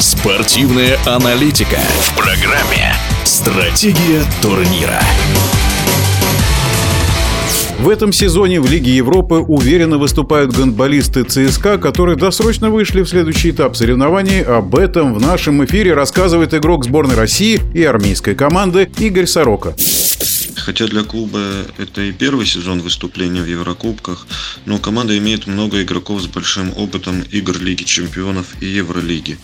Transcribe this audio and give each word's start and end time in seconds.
Спортивная 0.00 0.98
аналитика 1.04 1.76
в 1.76 2.16
программе 2.16 2.94
«Стратегия 3.24 4.24
турнира». 4.40 4.98
В 7.78 7.86
этом 7.86 8.10
сезоне 8.10 8.62
в 8.62 8.70
Лиге 8.70 8.96
Европы 8.96 9.34
уверенно 9.36 9.98
выступают 9.98 10.56
гандболисты 10.56 11.24
ЦСКА, 11.24 11.76
которые 11.76 12.16
досрочно 12.16 12.70
вышли 12.70 13.02
в 13.02 13.10
следующий 13.10 13.50
этап 13.50 13.76
соревнований. 13.76 14.42
Об 14.42 14.74
этом 14.74 15.12
в 15.12 15.20
нашем 15.20 15.62
эфире 15.66 15.92
рассказывает 15.92 16.54
игрок 16.54 16.86
сборной 16.86 17.16
России 17.16 17.60
и 17.74 17.84
армейской 17.84 18.34
команды 18.34 18.90
Игорь 18.98 19.26
Сорока. 19.26 19.74
Хотя 20.70 20.86
для 20.86 21.02
клуба 21.02 21.66
это 21.78 22.00
и 22.00 22.12
первый 22.12 22.46
сезон 22.46 22.80
выступления 22.80 23.42
в 23.42 23.48
Еврокубках, 23.48 24.24
но 24.66 24.78
команда 24.78 25.18
имеет 25.18 25.48
много 25.48 25.82
игроков 25.82 26.22
с 26.22 26.28
большим 26.28 26.72
опытом 26.76 27.22
игр 27.22 27.58
Лиги 27.58 27.82
Чемпионов 27.82 28.46
и 28.60 28.66
Евролиги. 28.66 29.36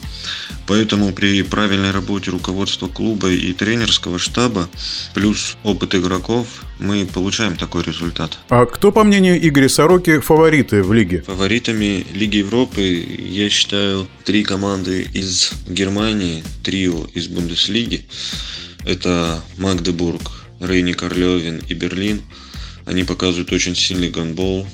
Поэтому 0.69 1.13
при 1.13 1.43
правильной 1.43 1.91
работе 1.91 2.31
руководства 2.31 2.87
клуба 2.87 3.33
и 3.33 3.53
тренерского 3.53 4.21
штаба, 4.21 4.69
плюс 5.15 5.57
опыт 5.65 5.97
игроков, 5.97 6.47
мы 6.79 7.05
получаем 7.07 7.57
такой 7.57 7.83
результат. 7.83 8.39
А 8.49 8.65
кто, 8.65 8.93
по 8.93 9.03
мнению 9.03 9.37
Игоря 9.49 9.69
Сороки, 9.69 10.21
фавориты 10.21 10.85
в 10.85 10.93
лиге? 10.93 11.23
Фаворитами 11.23 12.07
Лиги 12.15 12.37
Европы 12.37 13.05
я 13.19 13.51
считаю 13.51 14.07
три 14.25 14.45
команды 14.45 15.09
из 15.13 15.51
Германии, 15.67 16.45
трио 16.63 17.09
из 17.15 17.27
Бундеслиги. 17.27 18.07
Это 18.85 19.43
Магдебург, 19.57 20.36
Рейни 20.61 20.93
Карлевин 20.93 21.63
и 21.69 21.75
Берлин. 21.75 22.23
Они 22.85 23.05
показывают 23.05 23.53
очень 23.53 23.75
сильный 23.75 24.11
гандбол, 24.11 24.67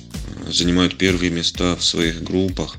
занимают 0.48 0.96
первые 0.96 1.30
места 1.30 1.76
в 1.76 1.84
своих 1.84 2.22
группах. 2.22 2.76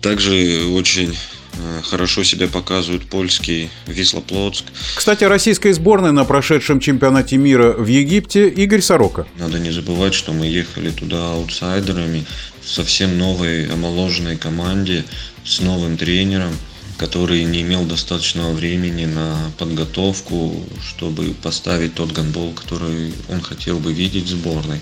Также 0.00 0.66
очень 0.72 1.16
э, 1.52 1.80
хорошо 1.84 2.24
себя 2.24 2.48
показывают 2.48 3.08
польский 3.08 3.70
Висла 3.86 4.20
Плотск. 4.20 4.64
Кстати, 4.96 5.22
российская 5.22 5.72
сборная 5.72 6.10
на 6.10 6.24
прошедшем 6.24 6.80
чемпионате 6.80 7.36
мира 7.36 7.72
в 7.72 7.86
Египте 7.86 8.48
Игорь 8.48 8.80
Сорока. 8.80 9.26
Надо 9.38 9.60
не 9.60 9.70
забывать, 9.70 10.14
что 10.14 10.32
мы 10.32 10.46
ехали 10.46 10.90
туда 10.90 11.32
аутсайдерами 11.32 12.24
в 12.60 12.68
совсем 12.68 13.16
новой 13.18 13.66
омоложенной 13.66 14.36
команде 14.36 15.04
с 15.44 15.60
новым 15.60 15.96
тренером– 15.96 16.56
который 16.98 17.44
не 17.44 17.62
имел 17.62 17.84
достаточного 17.84 18.52
времени 18.52 19.06
на 19.06 19.50
подготовку, 19.58 20.64
чтобы 20.86 21.34
поставить 21.34 21.94
тот 21.94 22.12
гандбол, 22.12 22.52
который 22.52 23.14
он 23.28 23.40
хотел 23.40 23.78
бы 23.78 23.92
видеть 23.92 24.24
в 24.24 24.30
сборной. 24.30 24.80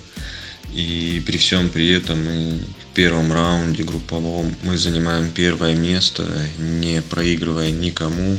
И 0.72 1.22
при 1.27 1.38
всем 1.38 1.69
при 1.69 1.88
этом 1.88 2.25
мы 2.25 2.58
в 2.58 2.94
первом 2.94 3.33
раунде 3.33 3.83
групповом 3.83 4.55
мы 4.62 4.78
занимаем 4.78 5.31
первое 5.31 5.75
место, 5.75 6.28
не 6.58 7.03
проигрывая 7.03 7.70
никому. 7.70 8.38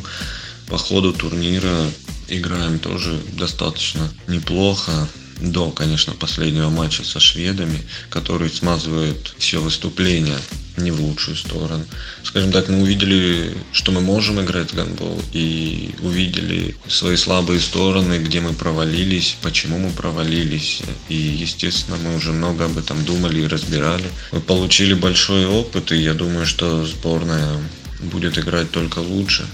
По 0.67 0.77
ходу 0.77 1.11
турнира 1.11 1.89
играем 2.29 2.79
тоже 2.79 3.19
достаточно 3.33 4.09
неплохо 4.27 5.09
до, 5.41 5.71
конечно, 5.71 6.13
последнего 6.13 6.69
матча 6.69 7.03
со 7.03 7.19
шведами, 7.19 7.81
который 8.09 8.49
смазывает 8.49 9.33
все 9.37 9.59
выступления 9.59 10.37
не 10.81 10.91
в 10.91 10.99
лучшую 10.99 11.37
сторону. 11.37 11.85
Скажем 12.23 12.51
так, 12.51 12.69
мы 12.69 12.81
увидели, 12.81 13.55
что 13.71 13.91
мы 13.91 14.01
можем 14.01 14.41
играть 14.41 14.71
в 14.71 14.75
гандбол, 14.75 15.21
и 15.33 15.95
увидели 16.01 16.75
свои 16.87 17.15
слабые 17.15 17.59
стороны, 17.59 18.19
где 18.19 18.41
мы 18.41 18.53
провалились, 18.53 19.37
почему 19.41 19.77
мы 19.77 19.89
провалились. 19.89 20.81
И, 21.09 21.15
естественно, 21.15 21.97
мы 22.03 22.15
уже 22.15 22.31
много 22.31 22.65
об 22.65 22.77
этом 22.77 23.03
думали 23.05 23.41
и 23.41 23.47
разбирали. 23.47 24.05
Мы 24.31 24.39
получили 24.39 24.93
большой 24.93 25.45
опыт, 25.45 25.91
и 25.91 25.97
я 25.97 26.13
думаю, 26.13 26.45
что 26.45 26.85
сборная 26.85 27.57
будет 28.01 28.37
играть 28.37 28.71
только 28.71 28.99
лучше. 28.99 29.45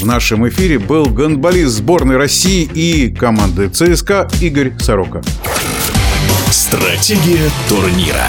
В 0.00 0.04
нашем 0.04 0.48
эфире 0.48 0.78
был 0.78 1.06
гандболист 1.06 1.72
сборной 1.72 2.16
России 2.16 2.68
и 2.74 3.14
команды 3.14 3.68
ЦСКА 3.68 4.30
Игорь 4.40 4.72
Сорока. 4.80 5.22
Стратегия 6.50 7.50
турнира. 7.68 8.26